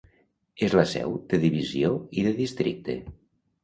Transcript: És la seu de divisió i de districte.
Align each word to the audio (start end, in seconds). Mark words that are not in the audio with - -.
És 0.67 0.75
la 0.79 0.85
seu 0.93 1.13
de 1.35 1.41
divisió 1.45 1.95
i 2.23 2.29
de 2.31 2.37
districte. 2.45 3.01